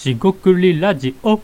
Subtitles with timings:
[0.00, 1.38] しごくりラジオ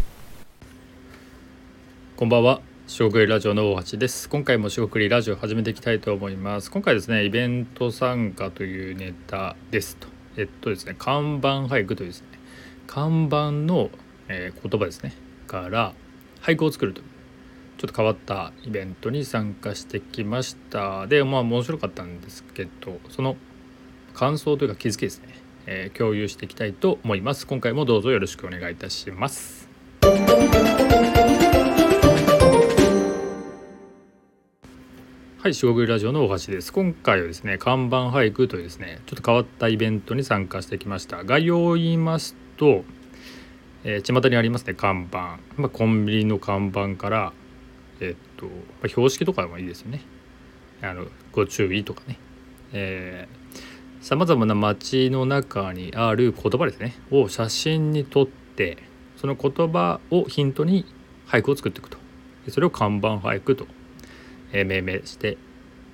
[2.16, 2.62] こんばんは。
[2.87, 4.30] しごくりラジオの大橋です。
[4.30, 6.71] 今回もしごくりラジオ始めていきたいと思います。
[6.71, 10.08] 今回ですね、イベント参加というネタですと。
[10.38, 12.28] えっとですね、看板俳句というですね、
[12.87, 13.90] 看板の、
[14.28, 15.13] えー言葉ですね、
[15.46, 15.92] から
[16.41, 17.06] 俳句を作るという、
[17.77, 21.06] ちょっと変わったイベントに参加してきました。
[21.09, 23.36] で、まあ面白かったんですけど、その
[24.14, 27.47] 感想というか気づきですね、えー共有していきたいと思います。
[27.47, 29.69] 今回もどうぞよろしくお願いいたします。
[35.47, 36.73] はい、四国ラジオの大橋です。
[36.73, 41.23] 今回はですね、看板俳句というですね、ちょっと変わったイベントに参加してきました。
[41.23, 42.84] 概要を言いますと、
[43.84, 45.39] えー、巷にありますね、看板。
[45.56, 47.33] まあ、コンビニの看板から、
[48.01, 48.53] えっと、ま
[48.84, 50.01] あ標識とかでもいいですよね。
[50.83, 52.19] あの、ご注意とかね。
[52.73, 53.28] え
[54.06, 58.78] さまざまな街の中にある言葉ですね、を写真に撮って、
[59.16, 60.86] その言葉をヒントに
[61.26, 61.98] 俳句を作っていくと。
[62.44, 63.66] でそれを看板俳句と
[64.52, 65.38] え命名して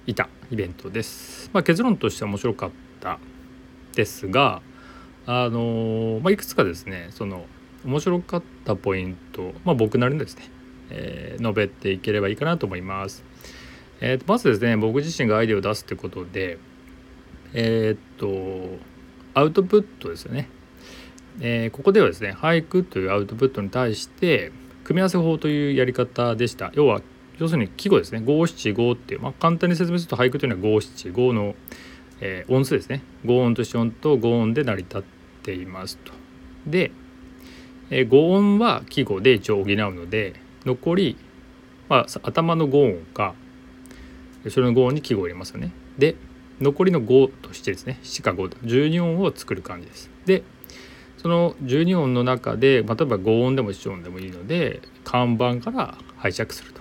[0.06, 1.48] いたイベントです。
[1.54, 3.18] まあ、結論としては面白かった
[3.94, 4.60] ですが、
[5.24, 7.46] あのまあ、いくつかですねその
[7.82, 10.50] 面白かったポイント、まあ、僕なりのですね、
[10.90, 13.24] えー述べていければいいかなと思います。
[14.02, 16.58] えーとまずですね僕自身がアイデアを出すってことで
[17.54, 18.78] えーっと
[19.34, 20.48] アウトプットですよね。
[21.40, 24.52] えーここではですね俳句というアウトプットに対して
[24.84, 27.00] 組み合わせ法というやり方でした要は
[27.38, 31.54] 要するに季語ですね五七五っていう、まあ、簡単に説明すると俳句というのは五七五の、
[32.20, 35.02] えー音数ですね五音と四音と五音で成り立っ
[35.42, 36.12] ていますと。
[36.66, 36.92] で、
[37.90, 40.34] えー五音は季語で一応補うので
[40.66, 41.16] 残り、
[41.88, 43.34] まあ、頭の五音か
[44.50, 45.72] それの五音に季語を入れますよね。
[45.96, 46.16] で
[46.62, 50.10] 残りの5としてですね7か5 12音を作る感じです。
[50.26, 50.42] で
[51.18, 56.80] その12音の中で、まあ、例えば5音でも1音でもいいので看板から拝借すると、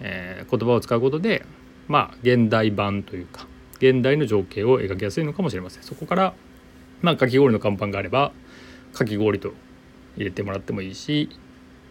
[0.00, 1.44] えー言葉を使うことで
[1.88, 3.46] まあ現代版というか
[3.78, 5.82] 現代の情景を描きやすいのかもしれません。
[5.82, 6.34] そこから
[7.02, 8.32] まあかき氷の看板があれば
[8.92, 9.52] かき氷と
[10.16, 11.28] 入れてもらってもいいし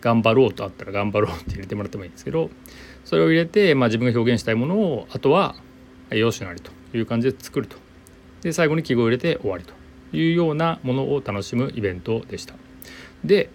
[0.02, 2.50] 頑張ろうとあったら頑張ろうって入れてもらってもいいんですけど
[3.06, 5.56] それを入れて、まあ、自分が表現したいものをあとは
[6.14, 7.78] よしなりという感じで作ると。
[8.42, 9.74] で最後に記号を入れて終わりと
[10.16, 12.56] いうようなものを楽しむイベントでした。
[13.24, 13.50] で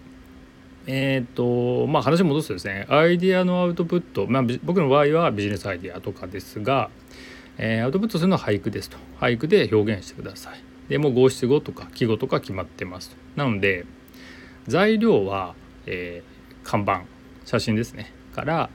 [0.87, 6.89] えっ、とまあ話戻すとですねアイデアのアウトプット、まあ、僕の場合はビジネスアイデアとかですが、
[7.57, 8.97] えーアウトプットするのは俳句ですと。
[9.19, 10.63] 俳句で表現してください。
[10.89, 13.85] でもう五七五とか季語とか決まってますなので
[14.67, 15.53] 材料は、
[15.85, 16.39] えー
[16.69, 17.01] 看板
[17.45, 18.13] 写真ですね。
[18.35, 18.69] から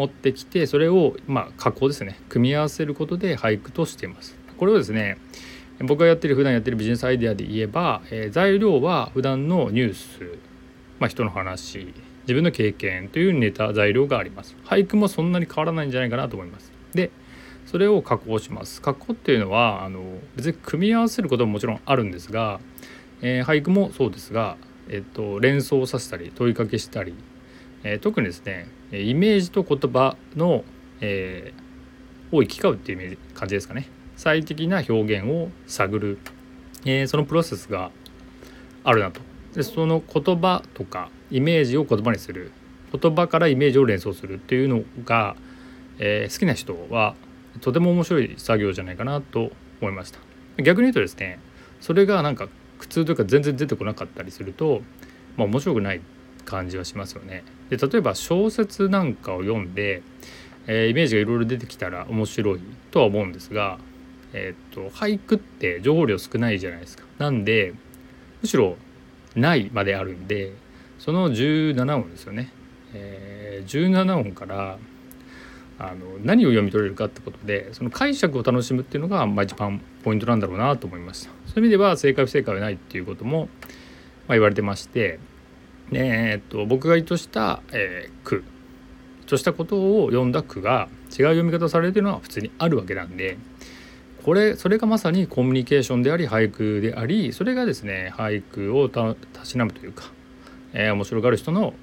[0.00, 2.18] 持ってきてそれをまあ加工ですね。
[2.30, 4.34] 組み合わせることで俳句としています。
[4.56, 5.18] これをですね
[5.80, 10.38] 僕がやってる普段やってるビジネスアイデアで言えば、えー材料は普段のニュース、
[10.98, 14.56] まあ、人の話自分の経験というネタ材料があります。
[14.64, 16.72] 俳句もそんなに変わらないんじゃないかなと思います。
[16.94, 17.10] で
[17.66, 18.80] それを加工します。
[18.80, 20.02] 加工っていうのはあの
[20.34, 22.58] 別に組み合わせることももちろんあるんですが、
[23.20, 24.56] えー俳句もそうですが、
[24.88, 27.14] えっと連想させたり問いかけしたり
[27.84, 30.64] えー特にですねイメージと言葉の、
[31.00, 31.70] えー
[32.32, 33.88] を行き交うっていう感じですかね。
[34.16, 36.18] 最適な表現を探る、
[36.84, 37.90] えーそのプロセスが
[38.84, 39.20] あるなと。
[39.54, 42.52] でその言葉とかイメージを言葉にする。
[42.92, 45.36] 言葉からイメージを連想するっていうのが、
[45.98, 47.14] えー好きな人は
[47.60, 50.20] とても面白い作業じゃないかなと思いました。
[50.62, 51.40] 逆に言うとですね
[51.80, 52.48] それがなんか
[52.78, 54.82] 苦痛というか全然出てこなかったりすると、
[55.36, 56.00] まあ、面白くない
[56.44, 57.44] 感じはしますよね。
[57.68, 60.02] で例えば小説なんかを読んで、
[60.66, 63.78] えーイメージがいろいろ出てきたら面白いとは思うんですが、
[64.32, 67.04] えーっと俳句って情報量少ないじゃないですか。
[67.18, 67.74] なんで
[68.42, 68.76] むしろ
[69.36, 70.52] ないまであるんで
[70.98, 72.52] その17音ですよね。
[72.94, 74.78] えー17音から
[75.80, 81.30] あの何を読み取れるかってことでその解釈を楽しむっていうのが、まあ、一番ポイントなんだろうなと思いました。
[81.46, 83.48] そういう意味では正解不正解はないっていうことも、
[84.28, 85.18] まあ、言われてまして
[85.90, 85.98] で
[86.32, 88.44] えっと僕が意図した、えー句
[89.26, 93.38] としたことを読んだ句が違う読み方されてるのは普通にあるわけなんで
[94.24, 99.14] これそれがまさにコミュニケーションであり俳句でありそれがですね俳句をた
[99.44, 100.10] しなむというか、
[100.72, 101.74] えー面白がる人の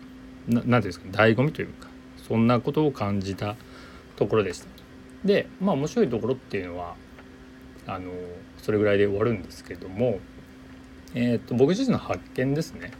[0.47, 1.87] ななんていうんですか醍醐味というか
[2.27, 3.55] そんなことを感じた
[4.17, 4.67] ところでした。
[5.23, 6.95] でまあ面白いところっていうのは
[7.85, 8.11] あの
[8.57, 10.19] それぐらいで終わるんですけども、
[11.15, 12.91] えー、と僕自身の発見ですね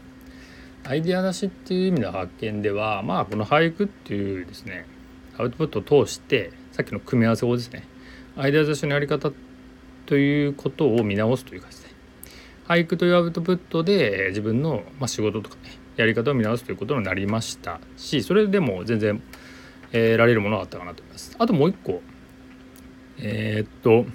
[0.90, 4.86] アイデア出しっていう意味の発見ではまあこの俳句っていうですね
[5.38, 7.86] アウトプットを通してさっきの組み合わせ法ですね
[8.38, 9.32] アイデア出しのやり方
[10.06, 11.90] ということを見直すというかですね
[12.70, 19.22] 俳句というアウトプットで自分の、ま、仕事とかねやり方を見直すということになりましたしそれでも全然、
[19.92, 21.36] え、得られるものがあったかなと思います。
[21.38, 22.02] あともう一個
[23.20, 24.06] えー、っと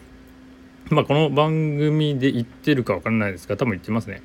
[0.94, 4.22] まあこの番組で言ってるか分からないですが多分言ってますね。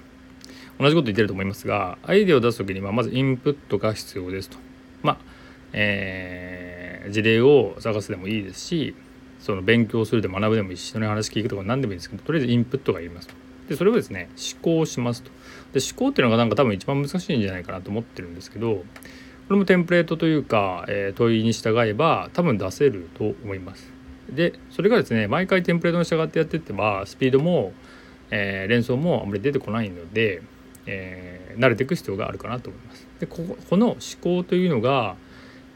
[0.79, 4.57] 同じこと言ってると思いますがアイデアを出す時にはまずインプットが必要ですと。
[5.03, 5.17] まあ
[5.73, 8.95] えー、事例を探すでもいいですし
[9.39, 13.33] その勉強するで学ぶでもいいし人の話聞くとか何でもいいんですけどとりあえずインプットがいりますと。
[13.69, 15.31] でそれをですね思考しますと。
[15.73, 18.83] で思考っていうのがなんか多分一番難しいんじゃないかなと思ってるんですけどこ
[19.49, 23.91] れもテンプレートというか、えー、問いに従えば多分出せると思います。
[24.29, 27.73] でそれがですね毎回テンプレートに従ってやってってばスピードも、
[28.31, 30.41] えー、連想もあんまり出てこないので、
[30.87, 33.07] えー、慣れていく必要があるかなと思います。
[33.19, 35.15] でここの思考というのが、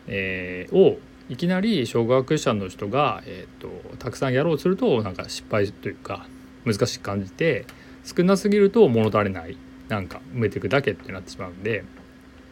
[0.08, 0.98] えー、を
[1.30, 6.26] いきなり小学者の人が、えーと、たくさんやろうとするとなんか失敗というか
[6.66, 7.66] 難しく感じて
[8.04, 9.56] 少なすぎると物足りない
[9.88, 11.84] なんか埋めていくだけってなってしまうんで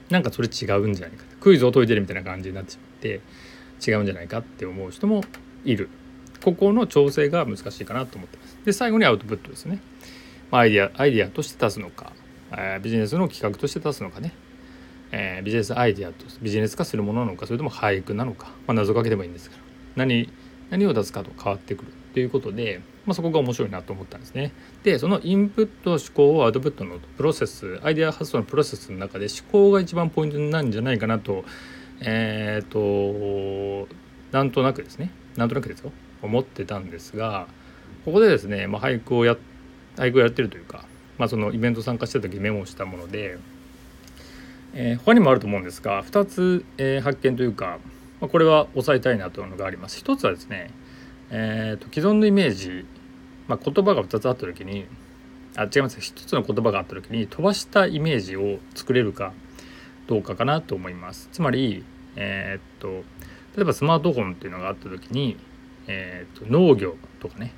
[0.10, 1.24] なんかそれ違うんじゃないか。
[1.40, 3.22] クイズを解いてるみたいな感じになってしまって
[3.86, 5.24] 違うんじゃないかって思う人も
[5.64, 5.90] いる。
[6.44, 8.58] ここの調整が難しいかなと思ってます。
[8.66, 9.82] で最後にアウトプットですね、
[10.52, 12.14] ま、アイデアアイデアとして出すのか、
[12.52, 14.34] えー、ビジネスの企画として出すのかね、
[15.12, 19.64] えー、ビジネスアイデアとビジネス化するものなのかそれとも俳句なのか、まあ、謎かけでもいいんですから
[19.96, 20.32] 何
[20.70, 24.52] 何を出すかと変わってくるということで、まあ、そこが面白いなと思ったんですね。
[24.84, 31.44] でそのインプット思考をアウトプットのプロセスアイデア発想のプロセスの中で思考が一番ポイントなんじゃないかなと
[32.02, 33.94] えっ、ー、と
[34.32, 35.12] なんとなくですね。
[35.36, 35.92] なんとなくですよ。
[36.22, 37.48] 思ってたんですが
[38.06, 39.38] ここでですね、まあ、俳句をや
[39.96, 40.86] 俳句をやってるというか、
[41.20, 43.38] まあ、そのイベント参加した時メモしたもので、
[44.74, 47.78] えー、他にもあると思うんですが2つ、えー、発見というか、
[48.20, 50.00] まあ、これは押さえたいなというのがあります。
[50.00, 50.72] 一つはですね、
[51.30, 52.86] えーと、既存のイメージ、
[53.48, 54.86] まあ、言葉が2つあった時に
[55.56, 59.34] あ違います一つの言葉があった時に飛ばしたイメージを作れるか
[60.08, 61.30] どうかかなと思います。
[61.32, 61.84] つまり、
[62.16, 63.04] えー、っと
[63.58, 65.38] 例えばスマートフォンっていうのがあった時に
[65.92, 67.52] えーと、農業とかね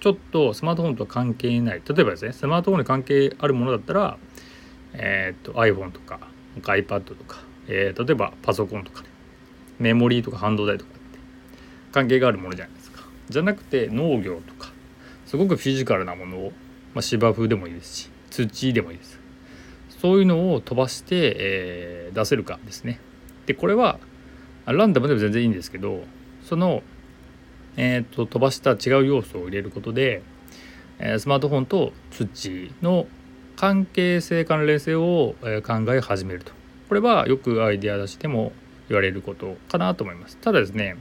[0.00, 1.82] ちょっとスマートフォンとは関係ない。
[1.86, 4.18] 例えばですねスマートフォンに関係あるものだったら、
[4.94, 6.18] えーと、iPhone とか
[6.62, 9.08] iPad とか、えー、例えばパソコンとかね
[9.78, 11.18] メモリーとか半導体とかって
[11.92, 13.04] 関係があるものじゃないですか。
[13.28, 14.72] じゃなくて農業とか
[15.26, 16.52] すごくフィジカルなものを、
[16.94, 19.20] まあ、芝生でもいいですし土でもいいです。
[20.00, 23.00] そういうのを飛ばして、えー、出せるかですね。
[23.44, 23.98] でこれは
[24.64, 26.04] ランダムでも全然いいんですけど
[26.42, 26.82] その
[27.82, 30.20] えーと、飛ばした違う要素を入れることで、
[30.98, 33.06] え、スマートフォンと土の
[33.56, 36.52] 関係性関連性を、え考え始めると。
[36.88, 38.52] これはよくアイデア出しても
[38.90, 40.36] 言われることかなと思います。
[40.36, 40.96] ただですね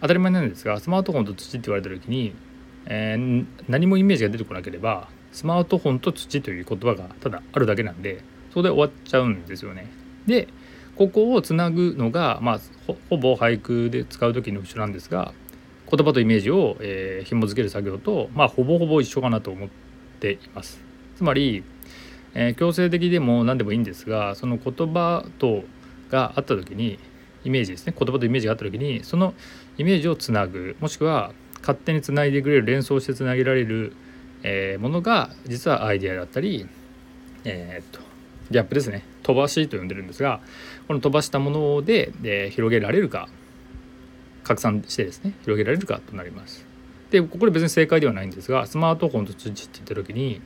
[0.00, 2.34] 当たり前なんですがスマートフォンと土って言われた時に、
[2.86, 9.86] えー、何もイメージが出てこなければスマートフォンと土という言葉がただあるだけなんでそこで終わっちゃうんですよね。
[10.26, 10.48] で
[10.96, 12.60] ここをつなぐのが、まあ、
[13.10, 15.34] ほぼ俳句で使う時の後ろなんですが
[15.90, 19.68] 言葉とイメージを、えー、紐付ける作業と、まあ、ほぼほぼ一緒かなと思っ
[20.20, 20.80] ています。
[21.16, 21.64] つまり、
[22.34, 25.64] えー、強制的でも何でもいいんですがその言葉と
[26.10, 26.98] があった時に
[27.44, 29.32] イメージですね言葉とイメージがあった時にその
[29.78, 33.94] イメージをつなぐもしくは勝手につないでくれる連想してつなげられる、
[34.42, 36.66] えー、ものが実はアイデアだったり、
[37.44, 38.00] えー、っと
[38.50, 40.40] ギャップですね飛ばしと呼んでるんですが
[40.86, 43.28] この飛ばしたもので、で広げられるか
[44.46, 46.64] 拡散してですね広げられるかとなります。
[47.10, 50.40] でこれ別に正解ではないんですがスマートフォンと土って言った時に、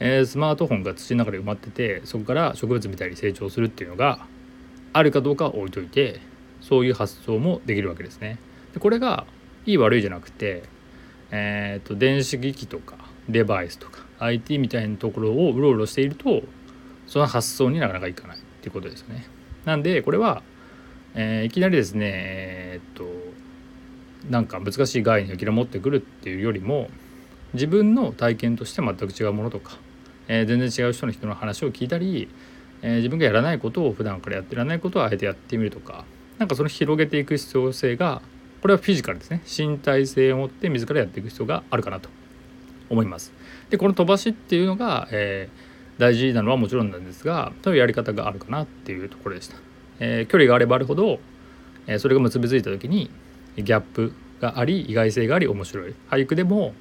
[0.00, 4.26] えー、スマートフォンが土の中で埋まっててそこから植物みたいに成長するっていうのが
[4.92, 6.20] あるかどうかは置いといて
[6.60, 8.38] そういう発想もできるわけですね。
[8.72, 9.26] でこれが
[9.66, 10.62] いい悪いじゃなくて、
[11.30, 12.96] えーと、電子機器とか
[13.28, 16.42] デバイスとか IT みたいなところをうろうろしていると
[17.06, 19.26] その発想になかなかいかないっていうことですよね。
[19.64, 20.42] なんでこれは、
[21.14, 22.43] えー、いきなりですね、
[24.30, 26.88] なんか難しい概念をい持ってくるっていうよりも
[27.52, 29.78] 自分の体験として全く違うものとか、
[30.28, 32.28] えー、全然違う人の人の話を聞いたり、
[32.82, 36.04] えー、自分がやらないことを普段からやってらないことをあえてやってみるとか
[36.38, 38.22] なんかその広げていく必要性が
[38.60, 42.08] これはフィジカルですね身体性を持って自らやっていく必要があるかなと
[42.90, 43.32] 思います。
[43.70, 49.56] でこの飛ばしっていうのが、えー、大事なのはもちろんなんですがというやり方があるかなっていうところでした。
[50.00, 51.20] えー、距離があればあるほど、
[51.86, 53.10] えー、それが結びついた時に
[53.56, 56.74] ギャップがあり意外性があり面白い俳句でも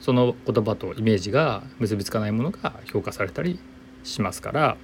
[0.00, 3.58] その言葉とイメージが結びつかないものが評価されたり
[4.04, 4.76] しますから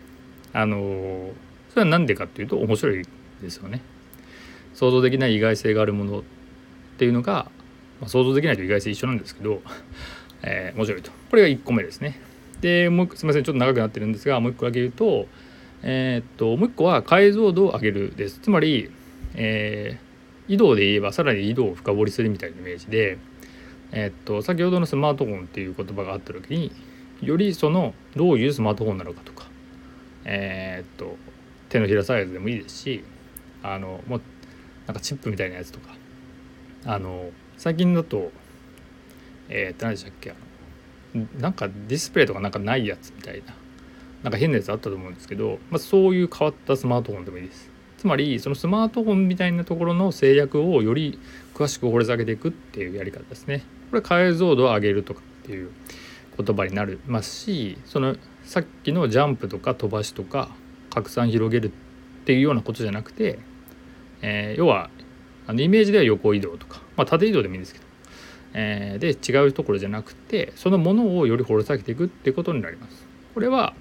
[0.53, 1.31] あの
[1.71, 3.03] それは何でかっていうと面白い
[3.41, 3.81] ですよね。
[4.75, 6.23] 想像できない意外性があるものっ
[6.99, 7.51] ていうのが、
[8.01, 9.63] まあ、想像できないと意外性一緒なんですけど、
[10.43, 12.21] えー、面白いとこれが1個目ですね。
[12.61, 15.27] でもうすみませんちょっと長くなってるんですがもう一個だけ言うと
[15.83, 18.91] えー、っともう一個は解像度を上げるですつまり、
[19.35, 20.12] えー、
[20.49, 23.19] 移動で言えばさらに移動を深掘りするみたいなイメージで、
[23.93, 26.73] え、っと先ほどのスマートフォンっていう言葉があった時に
[27.21, 29.47] よりそのどういうスマートフォンなのかとか
[30.25, 31.17] え、っと
[31.69, 33.05] 手のひらサイズでもいいですし
[33.63, 34.21] あのもう
[34.87, 35.95] なんかチップみたいなやつとか
[36.85, 38.31] あの最近だと
[39.49, 40.35] えー、っと何でしたっけ
[41.39, 43.55] なんかディスプレイとかなんかないやつみたいな
[44.23, 47.72] なんか変なやつあったと思うんですけど、まあ、そういう変わったスマートフォンでもいいです。
[48.03, 51.21] つまりそのスマートフォンみたいなところの制約をより
[51.55, 55.71] 詳しく掘り下げていくっていうやり方ですねこれ解像度を上げるとかっていう
[56.37, 60.49] 言葉になりますしそのさっきのジャンプとか飛ばしとか
[60.91, 61.71] 拡散広げるっ
[62.25, 63.39] ていうようなことじゃなくて、
[64.21, 64.91] えー、要は
[65.47, 67.85] あのイメージでは横移動とか、まあ、縦移動でもいいんですけど、
[68.55, 73.07] えー、で違うところじゃなくてそのものをより掘り下げていくっていうことになります。
[73.33, 73.75] これは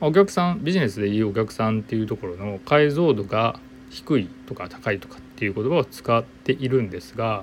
[0.00, 3.58] お客さんビジネスでいうお客さんっていうところの解像度が
[3.90, 7.42] 低いとか高いとかっていう言葉を使っているんですが、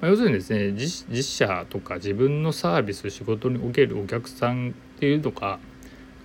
[0.00, 5.58] まあ、要するにですね実社とか自分のサービス仕事におけるお客さんっていうのが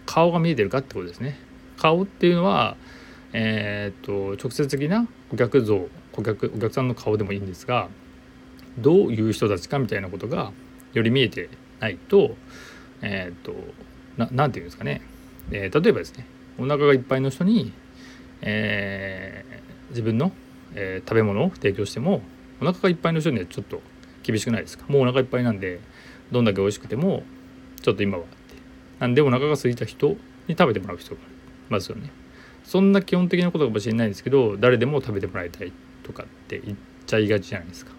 [0.05, 1.38] 顔が見えてるかってことですね。
[1.77, 2.77] 顔っていうのは、
[3.34, 7.89] えー、っと直接的な顧客像顧客お客さんの顔でもいいんですが
[8.77, 10.53] どういう人たちかみたいなことが
[10.94, 11.50] より見えて
[11.82, 12.38] ないと
[13.01, 13.53] えー、っと
[14.15, 15.01] ななんていうんですかね、
[15.52, 16.25] えー、例えばですね
[16.58, 17.74] お腹がいっぱいの人に、
[18.42, 20.32] えー、自分の、
[20.74, 22.22] えー、食べ物を提供しても
[22.62, 23.82] お腹がいっぱいの人にはちょっと
[24.24, 24.86] 厳しくないですか？
[24.88, 25.80] もうお腹いっぱいなんで
[26.32, 27.24] どんだけ美味しくても
[27.82, 28.36] ちょっと今はって。
[29.00, 30.08] なんでお腹が空いた人
[30.48, 31.22] に食べてもらう人が
[31.70, 32.10] ますよね。
[32.64, 35.72] そんな基本的なことかもしれないんですけど誰でも食べてもらいたい
[36.02, 37.92] とかって言っちゃいがちじゃないですか。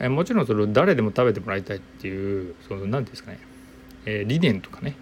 [0.00, 3.38] えもちろんそれを誰でも食べてもらいたいっていうその何て言うんですかね、
[4.06, 4.96] えー、理念とかね。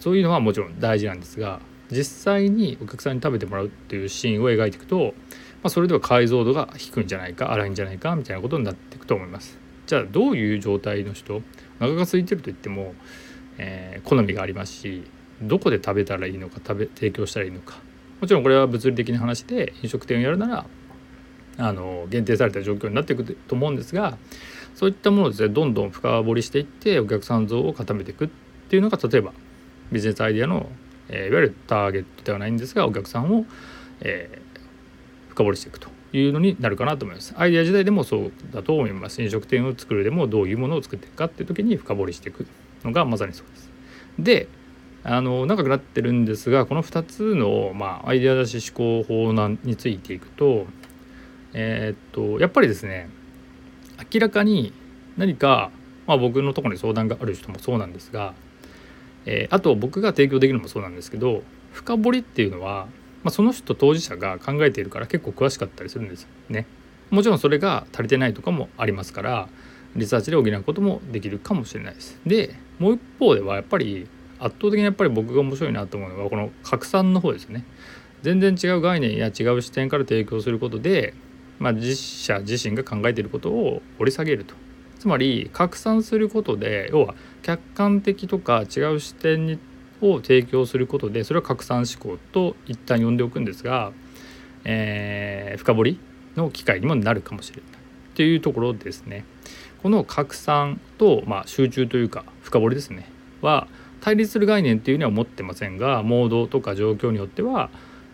[0.00, 1.60] そういうのはもちろん大事なんですが
[1.90, 5.14] 実際にお客さんに食べてもらうっていうシーンを描いていくと、
[5.62, 9.58] まあ、それでは解像度が低いんじゃないか荒いんじゃないかみたいなことになっていくと思います。
[9.86, 11.42] じゃあどういう状態の人お
[11.78, 12.94] 腹が空いてると言っても
[13.58, 15.04] えー、好みがありますし
[15.42, 17.78] どこで食べたらいいのか食べ提供したらいいのか
[18.20, 20.66] もちろんこれは物理的な話で飲食店をやるなら
[21.58, 24.18] あの限定された状況になっていくと思うんですが
[24.74, 28.28] そういったものをですねどんどん深掘りしていってお客さん像を固めていくっ
[28.68, 29.32] ていうのが例えば
[29.92, 30.68] ビジネスアイデアの、
[31.08, 33.44] えー、いわゆるターゲットではないんですがお客さんを、
[34.00, 37.34] えー、深掘りしていくというのになるかなと思います。
[37.36, 39.22] アイデア時代でもそうだと思います。
[39.22, 42.46] 飲食店を作るでもどういうものを作っていくかっていう時に深掘りしていく
[42.84, 43.70] のがまさにそうです。
[44.18, 44.48] で
[45.04, 50.66] あの長くなってるんですがこの2つの、まあ、アイデア出し思考法なについていくと
[51.52, 53.08] えー、っとやっぱりですね
[54.12, 54.72] 明らかに
[55.16, 55.70] 何か、
[56.06, 58.34] まあ、僕のところに相談がある人もそうなんですが、
[59.26, 61.42] えー、あと僕が提供できるのもそうなんですけど
[61.72, 62.86] 深掘りっていうのは、
[63.22, 66.66] まあ、その人当事者が考えているから結構詳しかったりするんですよね。
[67.10, 69.48] もちろんそれが足りてないとかもありますから
[69.94, 72.18] リサーチで補うこともできるかもしれないです。
[72.26, 77.64] でもう一方ではやっぱり圧倒的にやっぱり僕が面白いなと思うのはこの拡散の方ですね。
[78.22, 81.14] 全然違う概念や違う視点から提供することで、
[81.58, 84.54] まあ、実社自身が考えていることを掘り下げると。
[84.98, 89.58] つまり拡散することで要は客観的とか違う視点に
[90.00, 93.92] を提供することでそれは拡散思考と一旦呼んでおくんですが、
[94.64, 96.00] えー、深掘り
[96.36, 97.70] の機会にもなるかもしれない
[98.14, 99.24] というところですね。
[99.82, 103.08] この拡散と、まあ、集中というか深掘りですね
[103.40, 103.68] は
[104.00, 107.70] 対立する概念っていうには思ってませんがモードとか状況によっては、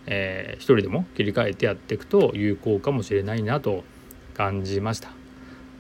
[0.07, 3.85] えー、一人でも切り替えてやっていくと有効かもしれないなと
[4.35, 5.22] 感じました。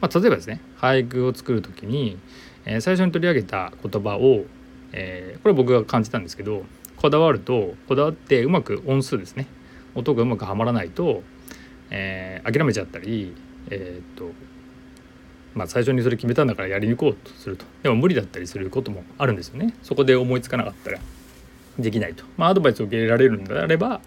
[0.02, 2.18] まあ、例えばですね俳句を作る時に、
[2.66, 4.44] えー、最初に取り上げた言葉を、
[4.92, 6.64] えー、これ僕が感じたんですけど
[6.96, 9.46] こだわるとこだわってうまく音数ですね
[9.94, 11.22] 音がうまくはまらないと、
[11.90, 13.34] えー、諦めちゃったり、
[13.70, 14.30] え、っと
[15.54, 17.66] まあ、最初にそれ決めたんだからやりに行こうとすると。
[17.82, 19.74] でも無理だったりすることもあるんですよね。
[19.82, 20.98] そこで思いつかなかったら
[21.78, 24.00] できないと、まあ、アドバイスを受けられるんであれば、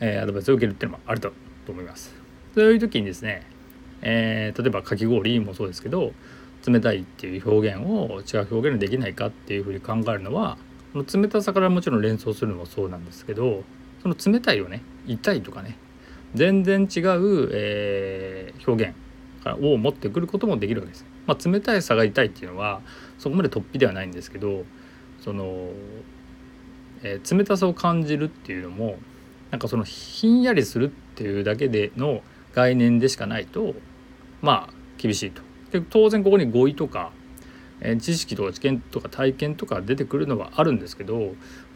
[0.00, 1.32] えー、アドバイスを受けるっていうのもあると
[1.68, 2.14] 思います。
[2.54, 3.42] そういう時にですね、
[4.08, 6.12] えー、例えばかき氷もそうですけど
[6.64, 10.58] 冷たいっていう表現を違う表現できないかっていうふうに考えるのは
[10.92, 13.64] その冷たさからもちろん連想するのもそうなんですけど
[14.02, 15.76] その冷たいをね痛いとかね
[16.34, 18.94] 全然違う、えー、表現
[19.60, 21.04] を持ってくることもできるわけです。
[21.26, 22.80] まあ、冷たいさが痛いっていうのは
[23.18, 24.64] そこまで突飛ではないんですけど
[25.20, 25.70] その、
[27.02, 28.96] えー、冷たさを感じるっていうのも
[29.50, 32.22] なんかそのひんやりするっていうだけでの
[32.54, 33.74] 概念でしかないと
[34.46, 35.42] まあ厳しいと。
[35.72, 37.10] で当然ここに語彙とか
[37.80, 41.34] え知識とか知見とか体験とか出てくるのはあるんですけど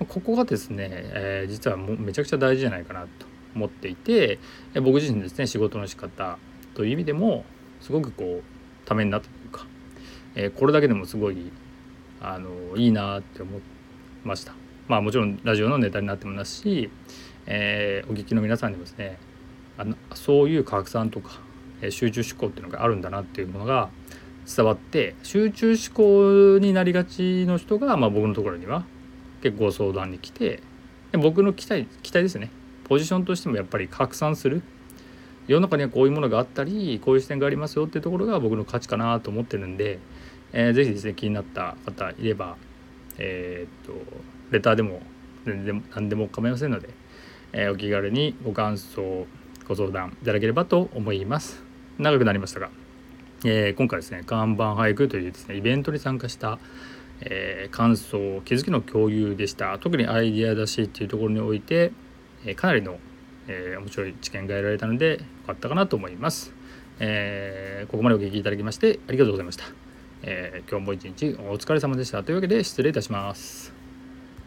[0.09, 3.09] ここがですね、えー、実はもうめちゃくちゃ大事じゃないかなと
[3.55, 4.39] 思っていて
[4.77, 6.39] 僕自身ですね仕事の仕方
[6.75, 7.45] という意味でも
[7.81, 9.67] すごくこうためになったというか、
[10.37, 11.53] えー、これだけでもすごい
[12.21, 13.61] あのいいなって思い
[14.25, 14.55] ました。
[14.89, 16.91] まあもちろんラジオのネタになってますし、
[17.47, 19.19] えー、お聞きの皆さんにもですね
[19.79, 21.41] あのそういう拡散とか、
[21.89, 23.89] 集中思考っていうのがあるんだなっていうものが
[24.47, 28.85] 伝わって集中思考になりがちの人が、まあ、僕のところには
[29.43, 30.63] 結構相談に来て
[31.13, 32.51] で僕の期待期待ですね。
[32.85, 34.63] ポジションとしてもやっぱり拡散する。
[35.47, 39.99] 世の中にはこういうものがあったりこういう視点がありますよっていうところが僕の価値かなと思ってるんで、
[40.53, 42.57] えー、ぜひですね気になった方いれば
[43.19, 44.01] えー、っと
[44.51, 45.01] レターでも
[45.47, 46.91] 全然何でも構いませんので、
[47.53, 49.27] えー、お気軽にご感想
[49.67, 51.70] ご相談いただければと思います。
[52.00, 52.71] 長くなりましたが、
[53.45, 56.59] えー、今回ですね看板俳句というですねイベントに参加した
[57.23, 59.78] えー、感想気づきの共有でした。
[59.78, 61.92] 特にアイディア出しっていうところにおいて、
[62.45, 62.99] えー、かなりの、
[63.47, 66.52] えー、面白い知見が得られたのでよかったかなと思います、
[66.99, 69.64] えここまでお聞きいただきましてありがとうございました、
[70.23, 72.23] え今日も一日お疲れ様でした。
[72.23, 73.80] というわけで失礼いたします。